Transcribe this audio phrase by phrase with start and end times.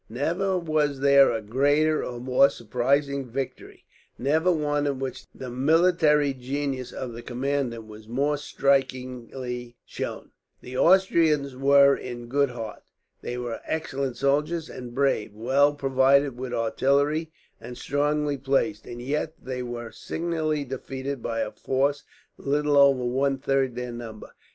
[0.09, 3.85] Never was there a greater or more surprising victory,
[4.17, 10.31] never one in which the military genius of the commander was more strikingly shown.
[10.59, 12.81] The Austrians were in good heart.
[13.21, 19.35] They were excellent soldiers and brave, well provided with artillery, and strongly placed; and yet
[19.39, 22.03] they were signally defeated by a force
[22.39, 24.31] little over one third their number.